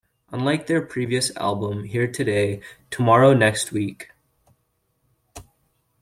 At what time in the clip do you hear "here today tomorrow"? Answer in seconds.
1.83-3.35